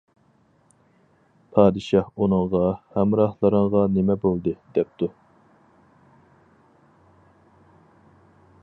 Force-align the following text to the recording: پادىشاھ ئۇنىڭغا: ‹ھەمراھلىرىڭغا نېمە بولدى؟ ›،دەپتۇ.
پادىشاھ 1.57 2.07
ئۇنىڭغا: 2.23 2.61
‹ھەمراھلىرىڭغا 2.95 3.83
نېمە 3.99 4.15
بولدى؟ 4.25 4.55
›،دەپتۇ. 4.79 5.11